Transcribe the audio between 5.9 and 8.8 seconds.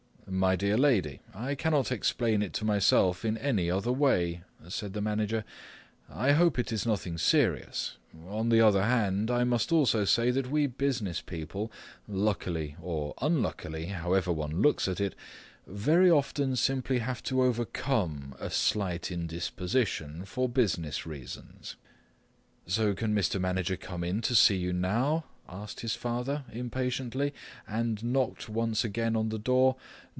"I hope it is nothing serious. On the